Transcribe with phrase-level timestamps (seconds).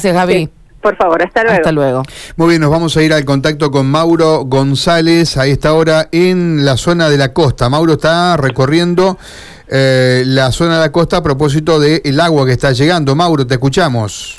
[0.00, 0.48] Gracias, Gaby.
[0.80, 1.56] Por favor, hasta luego.
[1.56, 2.02] Hasta luego.
[2.36, 6.64] Muy bien, nos vamos a ir al contacto con Mauro González a esta hora en
[6.64, 7.68] la zona de la costa.
[7.68, 9.18] Mauro está recorriendo
[9.66, 13.16] eh, la zona de la costa a propósito del agua que está llegando.
[13.16, 14.38] Mauro, te escuchamos.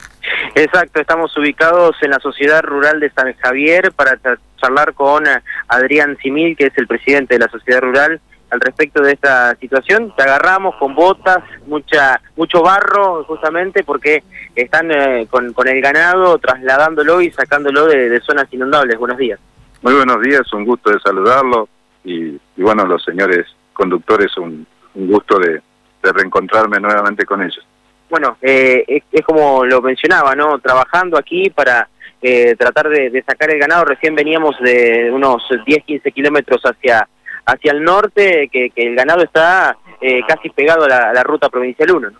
[0.56, 4.18] Exacto, estamos ubicados en la Sociedad Rural de San Javier para
[4.62, 9.02] charlar con eh, Adrián Simil, que es el presidente de la Sociedad Rural, al respecto
[9.02, 10.13] de esta situación.
[10.16, 14.23] Te agarramos con botas, mucha mucho barro, justamente porque
[14.55, 18.98] están eh, con, con, el ganado trasladándolo y sacándolo de, zonas inundables.
[18.98, 19.40] Buenos días.
[19.81, 21.70] Muy buenos días, un gusto de saludarlo
[22.04, 25.62] y, bueno, los señores conductores, un, gusto de,
[26.02, 27.66] reencontrarme nuevamente con ellos.
[28.09, 30.59] Bueno, eh, es, como lo mencionaba, ¿no?
[30.59, 31.88] Trabajando aquí para
[32.21, 33.85] eh, tratar de, sacar el ganado.
[33.85, 37.07] Recién veníamos de unos 10, 15 kilómetros hacia
[37.52, 42.09] hacia el norte, que, el ganado está eh, casi pegado a la, ruta provincial 1.
[42.12, 42.20] ¿no?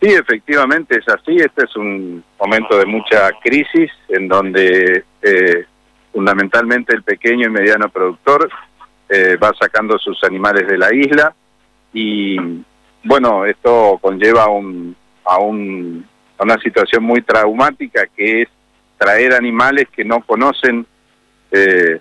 [0.00, 1.36] Sí, efectivamente es así.
[1.36, 5.64] Este es un momento de mucha crisis en donde eh,
[6.12, 8.48] fundamentalmente el pequeño y mediano productor
[9.08, 11.34] eh, va sacando sus animales de la isla
[11.92, 12.36] y
[13.04, 16.06] bueno, esto conlleva un, a, un,
[16.38, 18.48] a una situación muy traumática que es
[18.96, 20.86] traer animales que no conocen
[21.50, 22.00] eh,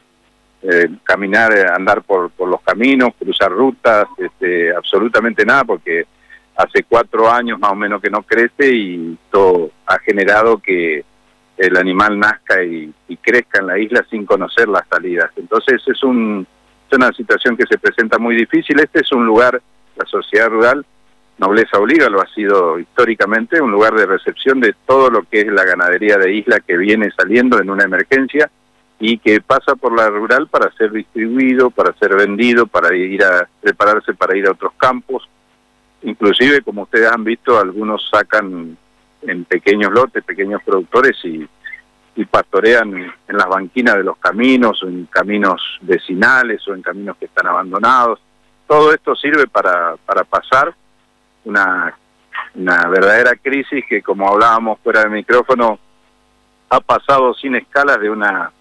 [0.63, 6.05] eh, caminar, eh, andar por, por los caminos, cruzar rutas, este, absolutamente nada, porque
[6.55, 11.03] hace cuatro años más o menos que no crece y todo ha generado que
[11.57, 15.29] el animal nazca y, crezca en la isla sin conocer las salidas.
[15.35, 16.45] Entonces es, un,
[16.89, 18.79] es una situación que se presenta muy difícil.
[18.79, 19.61] Este es un lugar,
[19.95, 20.83] la sociedad rural,
[21.37, 25.47] Nobleza Obliga, lo ha sido históricamente, un lugar de recepción de todo lo que es
[25.47, 28.49] la ganadería de isla que viene saliendo en una emergencia
[29.03, 33.49] y que pasa por la rural para ser distribuido, para ser vendido, para ir a
[33.59, 35.27] prepararse para ir a otros campos.
[36.03, 38.77] Inclusive, como ustedes han visto, algunos sacan
[39.23, 41.49] en pequeños lotes, pequeños productores y,
[42.29, 47.47] pastorean en las banquinas de los caminos, en caminos vecinales o en caminos que están
[47.47, 48.19] abandonados.
[48.67, 50.75] Todo esto sirve para, para pasar
[51.43, 51.97] una,
[52.53, 55.79] una verdadera crisis que, como hablábamos fuera del micrófono,
[56.69, 58.51] ha pasado sin escalas de una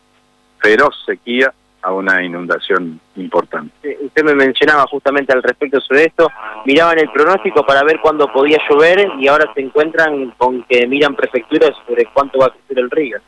[0.61, 3.99] feroz sequía a una inundación importante.
[4.03, 6.29] Usted me mencionaba justamente al respecto sobre esto,
[6.67, 11.17] miraban el pronóstico para ver cuándo podía llover y ahora se encuentran con que miran
[11.17, 13.19] prefecturas sobre cuánto va a crecer el río.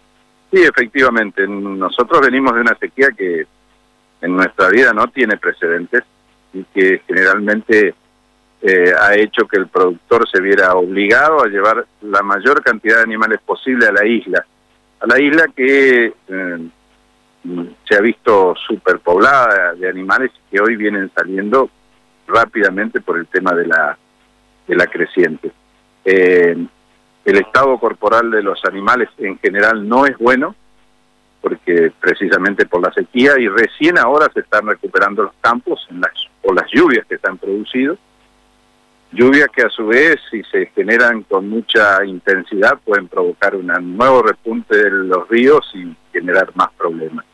[0.53, 3.47] Sí, efectivamente, nosotros venimos de una sequía que
[4.21, 6.03] en nuestra vida no tiene precedentes
[6.53, 7.95] y que generalmente
[8.61, 13.03] eh, ha hecho que el productor se viera obligado a llevar la mayor cantidad de
[13.03, 14.45] animales posible a la isla,
[15.01, 16.13] a la isla que...
[16.29, 16.69] Eh,
[17.89, 21.71] se ha visto superpoblada de animales que hoy vienen saliendo
[22.27, 23.99] rápidamente por el tema de la,
[24.67, 25.51] de la creciente.
[26.05, 26.57] Eh,
[27.25, 30.55] el estado corporal de los animales en general no es bueno,
[31.41, 36.13] porque precisamente por la sequía y recién ahora se están recuperando los campos en las,
[36.41, 37.99] por las lluvias que se han producido,
[39.13, 43.67] lluvias que a su vez si se generan con mucha intensidad pueden provocar un
[43.97, 47.25] nuevo repunte de los ríos y generar más problemas.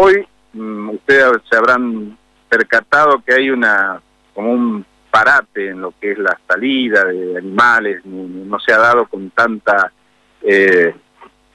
[0.00, 2.16] Hoy mm, ustedes se habrán
[2.48, 4.00] percatado que hay una
[4.32, 9.06] como un parate en lo que es la salida de animales, no, se ha dado
[9.06, 9.90] con tanta
[10.42, 10.94] eh,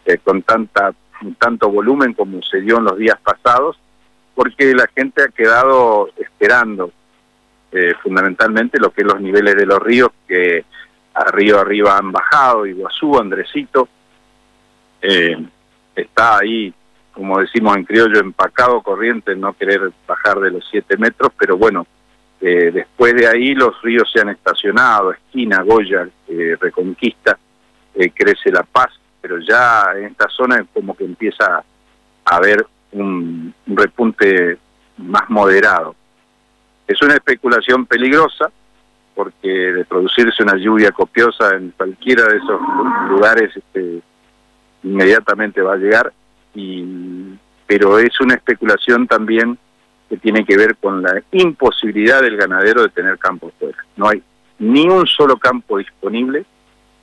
[0.06, 0.94] eh, con tanta
[1.38, 3.80] tanto volumen como se dio en los días pasados,
[4.36, 6.92] porque la gente ha quedado esperando
[7.72, 10.66] eh, fundamentalmente lo que es los niveles de los ríos que
[11.14, 13.88] a río arriba han bajado, Iguazú, Andresito,
[15.00, 16.74] está ahí
[17.14, 21.86] como decimos en criollo, empacado corriente, no querer bajar de los 7 metros, pero bueno,
[22.42, 27.38] eh, después de ahí los ríos se han estacionado, Esquina, Goya, eh, Reconquista,
[27.96, 28.90] eh, crece La Paz,
[29.22, 31.64] pero ya en esta zona como que empieza
[32.26, 34.58] a haber un, un repunte
[34.98, 35.96] más moderado.
[36.88, 38.52] Es una especulación peligrosa,
[39.16, 42.60] porque de producirse una lluvia copiosa en cualquiera de esos
[43.10, 44.02] lugares este,
[44.84, 46.12] inmediatamente va a llegar
[46.54, 49.58] y, pero es una especulación también
[50.10, 53.78] que tiene que ver con la imposibilidad del ganadero de tener campos fuera.
[53.96, 54.22] No hay
[54.60, 56.46] ni un solo campo disponible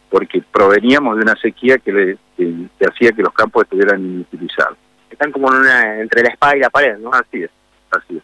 [0.09, 2.19] porque proveníamos de una sequía que, le,
[2.87, 4.77] hacía que los campos estuvieran inutilizados.
[5.11, 7.11] Están como entre la espada y la pared, ¿no?
[7.13, 7.51] Así es,
[7.91, 8.23] así es.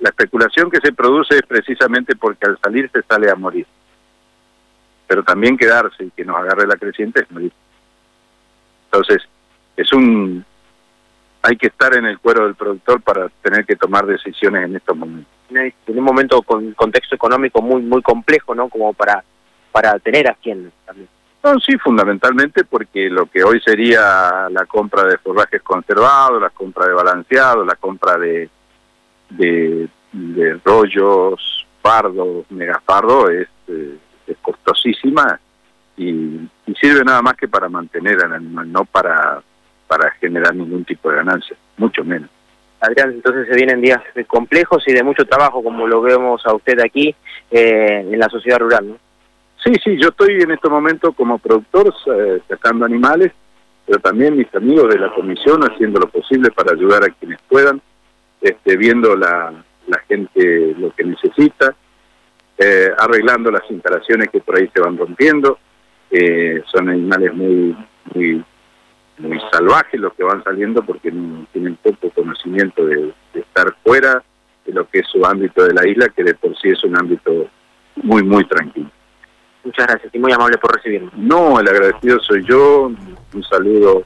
[0.00, 3.66] La especulación que se produce es precisamente porque al salir se sale a morir.
[5.06, 7.52] Pero también quedarse y que nos agarre la creciente es morir.
[8.86, 9.22] Entonces,
[9.76, 10.44] es un
[11.42, 14.96] hay que estar en el cuero del productor para tener que tomar decisiones en estos
[14.96, 15.32] momentos.
[15.50, 18.68] En un momento con contexto económico muy muy complejo, ¿no?
[18.68, 19.22] Como para
[19.70, 21.08] para tener a quien también.
[21.42, 26.86] No, sí, fundamentalmente porque lo que hoy sería la compra de forrajes conservados, la compra
[26.86, 28.48] de balanceados, la compra de,
[29.30, 29.88] de,
[30.64, 33.98] rollos pardos, megafardo, es, eh,
[34.28, 35.40] es costosísima
[35.96, 36.48] y,
[36.80, 39.42] sirve nada más que para mantener al animal, no para,
[39.92, 42.30] para generar ningún tipo de ganancia, mucho menos.
[42.80, 46.80] Adrián, entonces se vienen días complejos y de mucho trabajo, como lo vemos a usted
[46.80, 47.14] aquí
[47.50, 48.96] eh, en la sociedad rural, ¿no?
[49.62, 53.32] Sí, sí, yo estoy en este momento como productor eh, sacando animales,
[53.84, 57.82] pero también mis amigos de la comisión haciendo lo posible para ayudar a quienes puedan,
[58.40, 59.52] este, viendo la,
[59.88, 61.76] la gente lo que necesita,
[62.56, 65.58] eh, arreglando las instalaciones que por ahí se van rompiendo.
[66.10, 67.76] Eh, son animales muy,
[68.14, 68.42] muy,
[69.18, 74.22] muy salvajes los que van saliendo porque no tienen poco conocimiento de estar fuera
[74.64, 76.96] de lo que es su ámbito de la isla, que de por sí es un
[76.96, 77.48] ámbito
[77.96, 78.90] muy, muy tranquilo.
[79.64, 81.10] Muchas gracias y muy amable por recibirme.
[81.14, 82.90] No, el agradecido soy yo.
[83.32, 84.04] Un saludo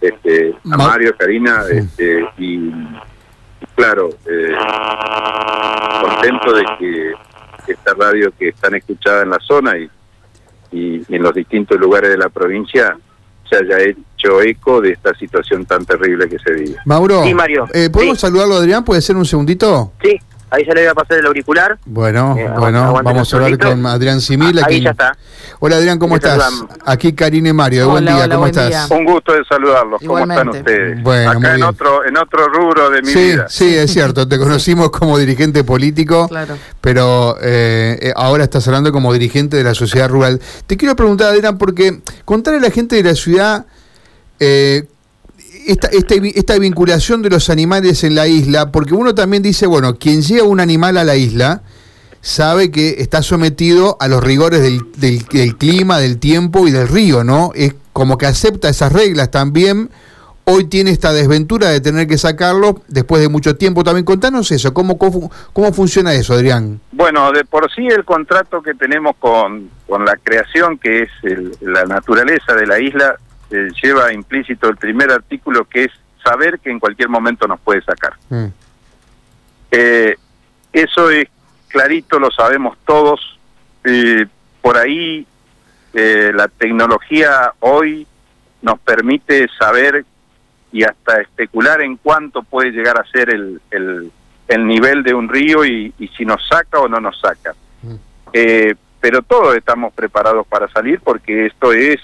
[0.00, 2.70] este, a Mario, Karina, este, y
[3.74, 4.54] claro, eh,
[6.02, 7.12] contento de que
[7.68, 9.90] esta radio que están escuchada en la zona y,
[10.72, 12.96] y, en los distintos lugares de la provincia
[13.48, 13.98] se haya hecho
[14.40, 16.76] eco de esta situación tan terrible que se vive.
[16.84, 17.66] Mauro, sí, Mario.
[17.72, 18.84] Eh, ¿podemos saludarlo, Adrián?
[18.84, 19.92] ¿Puede ser un segundito?
[20.02, 20.18] Sí.
[20.54, 21.76] Ahí se le va a pasar el auricular.
[21.84, 24.60] Bueno, eh, bueno, vamos a hablar con Adrián Simil.
[24.64, 25.16] Ahí ya está.
[25.58, 26.64] Hola Adrián, ¿cómo estás?
[26.84, 28.88] Aquí Karine Mario, buen día, ¿cómo estás?
[28.90, 31.02] Un gusto de saludarlos, ¿cómo están ustedes?
[31.02, 33.46] Bueno, Acá en otro, en otro rubro de mi vida.
[33.48, 36.28] Sí, es cierto, te conocimos como dirigente político,
[36.80, 40.40] pero eh, eh, ahora estás hablando como dirigente de la sociedad rural.
[40.66, 43.66] Te quiero preguntar, Adrián, porque contarle a la gente de la ciudad
[44.44, 44.88] eh,
[45.66, 50.22] esta, esta, vinculación de los animales en la isla, porque uno también dice, bueno, quien
[50.22, 51.62] lleva un animal a la isla
[52.20, 57.52] sabe que está sometido a los rigores del, clima, del tiempo y del río, ¿no?
[57.54, 59.90] Es como que acepta esas reglas también.
[60.44, 63.84] Hoy tiene esta desventura de tener que sacarlo después de mucho tiempo.
[63.84, 66.80] También contanos eso, ¿cómo, cómo, funciona eso, Adrián?
[66.92, 71.10] Bueno, de por sí el contrato que tenemos con, con la creación, que es
[71.60, 73.16] la naturaleza de la isla,
[73.50, 75.92] lleva implícito el primer artículo que es
[76.22, 78.14] saber que en cualquier momento nos puede sacar.
[78.30, 78.46] Mm.
[79.70, 80.16] Eh,
[80.72, 81.28] eso es
[81.68, 83.38] clarito, lo sabemos todos.
[84.62, 85.26] por ahí
[85.92, 88.06] eh, la tecnología hoy
[88.62, 90.04] nos permite saber
[90.72, 95.64] y hasta especular en cuánto puede llegar a ser el, el, nivel de un río
[95.64, 97.54] y, si nos saca o no nos saca.
[97.82, 97.94] Mm.
[98.32, 102.00] Eh, pero todos estamos preparados para salir porque esto es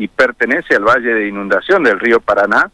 [0.00, 2.70] y pertenece al valle de inundación del río Paraná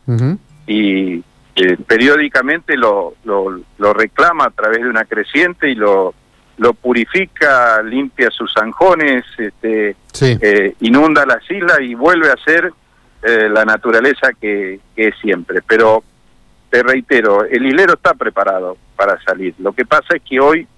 [0.65, 1.17] y
[1.57, 6.15] eh, periódicamente lo, lo, reclama a través de una creciente y lo,
[6.59, 12.73] lo purifica, limpia sus zanjones, este, eh, inunda las islas y vuelve a ser
[13.25, 15.63] eh, la naturaleza que, que, es siempre.
[15.67, 16.05] Pero
[16.71, 19.53] te reitero, el hilero está preparado para salir.
[19.59, 20.69] Lo que pasa es que hoy,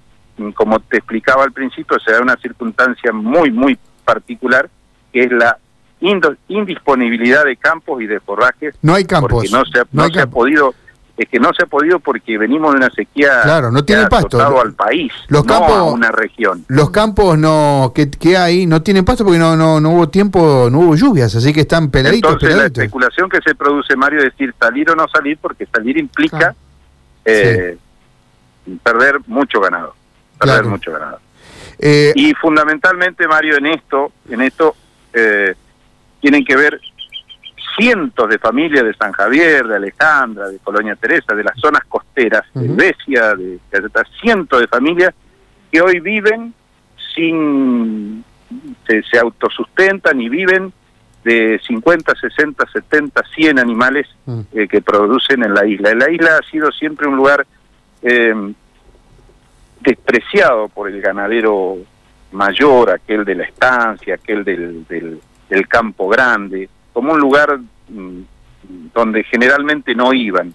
[0.54, 4.70] como te explicaba al principio, se da una circunstancia muy, muy particular,
[5.12, 5.58] que es la
[6.00, 8.74] indisponibilidad de campos y de forrajes.
[8.82, 9.30] No hay campos.
[9.30, 10.74] Porque no se, no se ha podido
[11.18, 14.40] es que no se ha podido porque venimos de una sequía claro no tiene pasto.
[14.60, 16.64] al país los no campos a una región.
[16.68, 20.68] los campos no que, que hay no tienen pasto porque no, no no hubo tiempo
[20.70, 24.26] no hubo lluvias así que están peladitos entonces la especulación que se produce Mario es
[24.26, 26.54] decir salir o no salir porque salir implica
[27.24, 27.76] eh,
[28.84, 29.94] perder mucho ganado
[30.38, 31.18] perder mucho ganado.
[31.80, 34.76] Eh, y fundamentalmente Mario en esto en esto
[35.12, 35.54] eh,
[36.20, 36.80] tienen que ver
[37.78, 42.42] cientos de familias de San Javier, de Alejandra, de Colonia Teresa, de las zonas costeras,
[42.54, 43.58] de Besia, de,
[44.20, 45.14] cientos de familias
[45.70, 46.54] que hoy viven
[47.14, 48.24] sin,
[48.86, 50.72] se, autosustentan y viven
[51.24, 54.06] de 50, 60, 70, 100 animales
[54.52, 55.94] eh, que producen en la isla.
[55.94, 57.46] La isla ha sido siempre un lugar
[58.02, 58.34] eh,
[59.80, 61.76] despreciado por el ganadero
[62.32, 65.20] mayor, aquel de la estancia, aquel del, del
[65.50, 68.20] el campo grande, como un lugar mm,
[68.94, 70.54] donde generalmente no iban.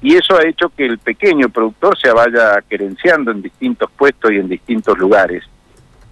[0.00, 4.36] Y eso ha hecho que el pequeño productor se vaya querenciando en distintos puestos y
[4.36, 5.44] en distintos lugares.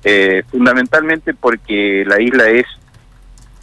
[0.04, 2.66] Eh, fundamentalmente porque la isla es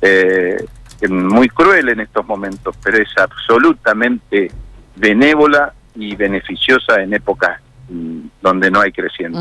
[0.01, 0.63] eh,
[1.09, 4.51] muy cruel en estos momentos, pero es absolutamente
[4.95, 7.59] benévola y beneficiosa en épocas
[7.89, 9.39] mm, donde no hay creciente.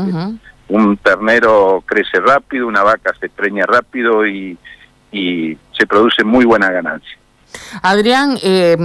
[0.69, 4.57] Un ternero crece rápido, una vaca se preña rápido y
[5.11, 7.17] y se produce muy buena ganancia.
[7.81, 8.77] Adrián, eh,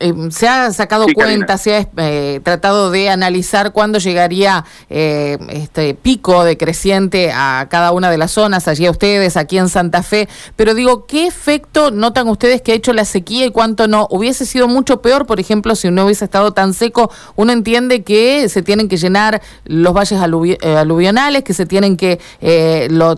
[0.00, 6.44] eh, se ha sacado cuenta, se ha eh, tratado de analizar cuándo llegaría este pico
[6.44, 10.74] decreciente a cada una de las zonas, allí a ustedes, aquí en Santa Fe, pero
[10.74, 14.06] digo, ¿qué efecto notan ustedes que ha hecho la sequía y cuánto no?
[14.10, 17.10] ¿Hubiese sido mucho peor, por ejemplo, si no hubiese estado tan seco?
[17.36, 22.18] Uno entiende que se tienen que llenar los valles aluvionales, que se tienen que,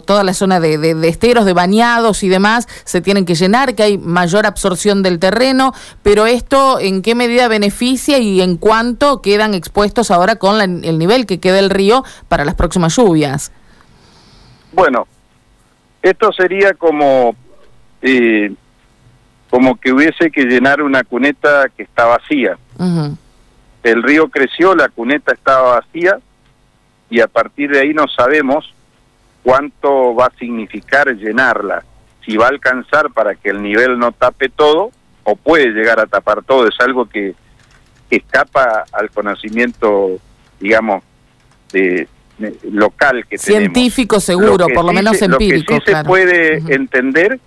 [0.05, 3.83] toda la zona de, de esteros, de bañados y demás, se tienen que llenar, que
[3.83, 5.73] hay mayor absorción del terreno,
[6.03, 11.27] pero esto en qué medida beneficia y en cuánto quedan expuestos ahora con el nivel
[11.27, 13.53] que queda el río para las próximas lluvias.
[14.73, 15.07] Bueno,
[16.03, 17.37] esto sería como
[18.03, 18.53] eh,
[19.51, 22.57] como que hubiese que llenar una cuneta que está vacía.
[23.83, 26.19] El río creció, la cuneta estaba vacía
[27.11, 28.73] y a partir de ahí no sabemos
[29.43, 31.83] cuánto va a significar llenarla
[32.31, 34.93] si va a alcanzar para que el nivel no tape todo
[35.25, 36.69] o puede llegar a tapar todo.
[36.69, 37.35] Es algo que,
[38.09, 40.19] escapa al conocimiento,
[40.59, 41.05] digamos,
[41.73, 42.09] de,
[42.73, 45.75] local que Científico seguro, por lo menos empírico.
[45.75, 47.39] Lo que sí se puede entender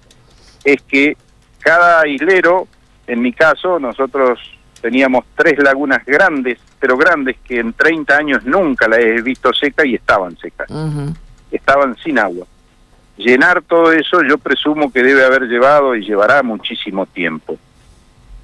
[0.63, 1.17] es que
[1.59, 2.67] cada islero,
[3.07, 4.39] en mi caso, nosotros
[4.81, 9.85] teníamos tres lagunas grandes, pero grandes que en 30 años nunca la he visto seca
[9.85, 10.69] y estaban secas.
[11.51, 12.45] Estaban sin agua
[13.17, 17.58] llenar todo eso yo presumo que debe haber llevado y llevará muchísimo tiempo.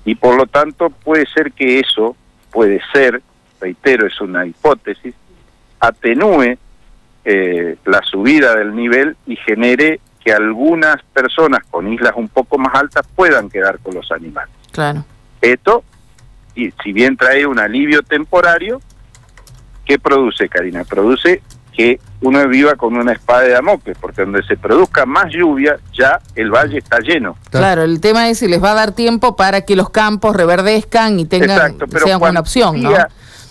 [0.05, 2.15] Y por lo tanto puede ser que eso,
[2.51, 3.21] puede ser,
[3.59, 5.13] reitero, es una hipótesis,
[5.79, 6.57] atenúe
[7.25, 12.73] eh, la subida del nivel y genere que algunas personas con islas un poco más
[12.75, 14.53] altas puedan quedar con los animales.
[14.71, 15.05] Claro.
[15.41, 15.83] Esto,
[16.55, 18.81] y si bien trae un alivio temporario,
[19.85, 20.83] ¿qué produce, Karina?
[20.83, 21.41] Produce
[21.75, 26.19] que uno viva con una espada de Damocles, porque donde se produzca más lluvia, ya
[26.35, 27.37] el valle está lleno.
[27.49, 31.19] Claro, el tema es si les va a dar tiempo para que los campos reverdezcan
[31.19, 32.91] y tengan sean una opción, ¿no?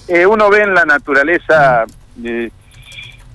[0.08, 1.84] Eh, uno ve en la naturaleza
[2.24, 2.50] eh,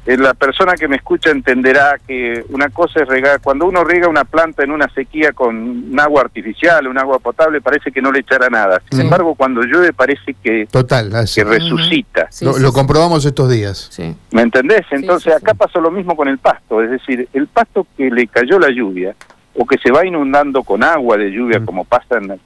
[0.06, 4.26] la persona que me escucha entenderá que una cosa es regar, cuando uno riega una
[4.26, 8.20] planta en una sequía con un agua artificial, un agua potable, parece que no le
[8.20, 8.82] echará nada.
[8.90, 12.28] Sin embargo, cuando llueve parece que, Total, que resucita.
[12.42, 13.98] lo, comprobamos estos días.
[14.32, 14.86] ¿Me entendés?
[14.92, 18.60] Entonces acá pasó lo mismo con el pasto, es decir, el pasto que le cayó
[18.60, 19.16] la lluvia
[19.56, 21.66] o que se va inundando con agua de lluvia mm.
[21.66, 22.40] como pasa, en,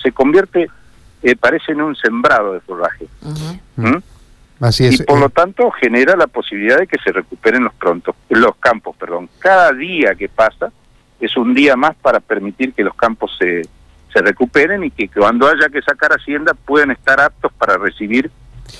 [0.00, 0.68] se convierte,
[1.22, 3.06] eh, parece en un sembrado de forraje
[4.78, 8.96] y por lo tanto genera la posibilidad de que se recuperen los prontos, los campos,
[8.96, 9.28] perdón.
[9.38, 10.70] Cada día que pasa
[11.20, 13.62] es un día más para permitir que los campos se,
[14.12, 18.30] se recuperen y que cuando haya que sacar hacienda puedan estar aptos para recibir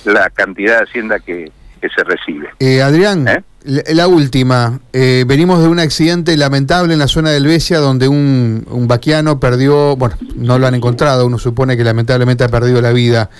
[0.05, 1.51] la cantidad de hacienda que,
[1.83, 2.49] se recibe.
[2.61, 3.43] Eh, Adrián, ¿Eh?
[3.65, 4.79] la, última.
[4.93, 9.41] Eh, venimos de un accidente lamentable en la zona del Besia donde un, un vaquiano
[9.41, 13.31] perdió, bueno, no lo han encontrado, uno supone que lamentablemente ha perdido la vida.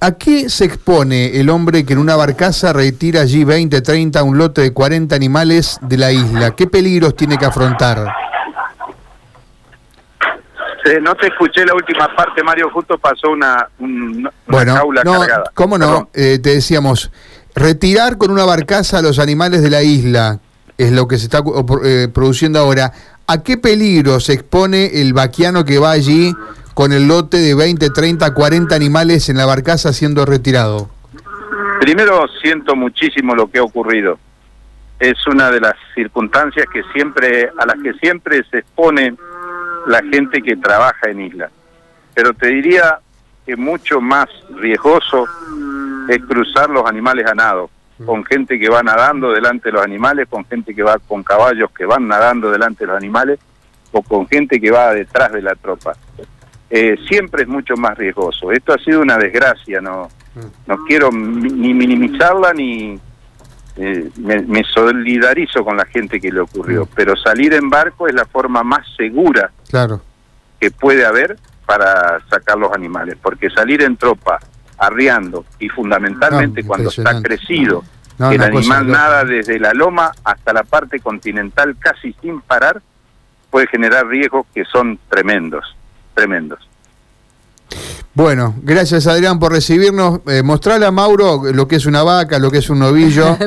[0.00, 4.38] ¿A qué se expone el hombre que en una barcaza retira allí 20, 30, un
[4.38, 6.54] lote de 40 animales de la isla?
[6.54, 8.06] ¿Qué peligros tiene que afrontar?
[11.02, 13.68] no te escuché la última parte, Mario, justo pasó una,
[14.46, 15.50] bueno, jaula no, cargada.
[15.54, 16.10] ¿Cómo no?
[16.14, 17.10] Eh, te decíamos,
[17.54, 20.38] retirar con una barcaza a los animales de la isla
[20.78, 21.42] es lo que se está
[21.84, 22.92] eh, produciendo ahora.
[23.26, 26.32] ¿A qué peligro se expone el vaquiano que va allí
[26.76, 30.90] con el lote de 20, 30, 40 animales en la barcaza siendo retirado?
[31.80, 34.18] Primero siento muchísimo lo que ha ocurrido.
[35.00, 39.14] Es una de las circunstancias que siempre a las que siempre se expone
[39.86, 41.50] la gente que trabaja en isla.
[42.12, 42.98] Pero te diría
[43.46, 45.26] que mucho más riesgoso
[46.10, 47.70] es cruzar los animales a nado,
[48.04, 51.70] con gente que va nadando delante de los animales, con gente que va con caballos
[51.70, 53.38] que van nadando delante de los animales,
[53.92, 55.94] o con gente que va detrás de la tropa.
[56.68, 58.50] Eh, siempre es mucho más riesgoso.
[58.50, 60.08] Esto ha sido una desgracia, no,
[60.66, 62.98] no quiero ni minimizarla ni
[63.76, 68.24] eh, me, solidarizo con la gente que le ocurrió, pero salir en barco es la
[68.24, 70.00] forma más segura claro.
[70.58, 74.38] que puede haber para sacar los animales, porque salir en tropa,
[74.78, 77.84] arriando y fundamentalmente cuando está crecido,
[78.18, 82.82] el animal nada desde la loma hasta la parte continental casi sin parar,
[83.50, 85.76] puede generar riesgos que son tremendos
[86.16, 86.66] tremendos.
[88.16, 90.20] Bueno, gracias Adrián por recibirnos.
[90.26, 93.36] Eh, mostrale a Mauro lo que es una vaca, lo que es un novillo.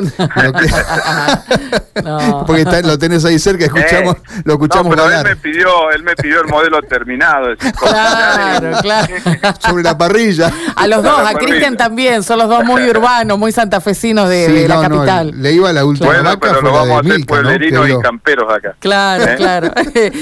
[2.46, 6.02] Porque lo tenés ahí cerca, escuchamos, eh, lo escuchamos no, pero Él me pidió, él
[6.02, 7.48] me pidió el modelo terminado.
[7.56, 9.14] claro, claro.
[9.58, 10.52] Sobre la parrilla.
[10.76, 14.80] A los dos, a Cristian también, son los dos muy urbanos, muy santafesinos de, la
[14.80, 15.32] capital.
[15.34, 18.76] le iba la última bueno, vaca, pero lo vamos a hacer pueblerinos y camperos acá.
[18.78, 19.34] Claro, ¿Eh?
[19.36, 19.72] claro.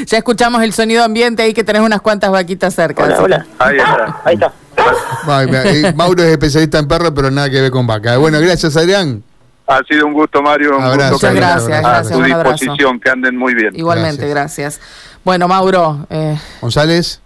[0.07, 3.05] ya escuchamos el sonido ambiente ahí que tenés unas cuantas vaquitas cerca.
[3.05, 3.47] Hola, hola.
[3.59, 4.21] Ahí está.
[4.25, 5.93] Ahí está.
[5.95, 8.17] Mauro es especialista en perros, pero nada que ver con vaca.
[8.17, 9.23] Bueno, gracias, Adrián.
[9.67, 10.79] Ha sido un gusto, Mario.
[10.79, 12.13] Un abrazo, gusto gracias, gracias.
[12.13, 13.77] A su disposición, que anden muy bien.
[13.77, 14.81] Igualmente, gracias.
[15.25, 16.07] Bueno, Mauro.
[16.09, 17.21] Eh, González.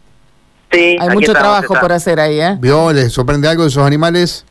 [0.72, 2.56] Sí, hay mucho trabajo por hacer ahí, ¿eh?
[2.58, 2.92] ¿Vio?
[2.92, 4.44] ¿Les sorprende algo de esos animales?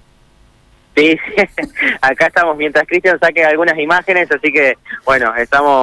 [0.95, 1.17] Sí,
[2.01, 5.79] acá estamos mientras Cristian saque algunas imágenes, así que, bueno, estamos...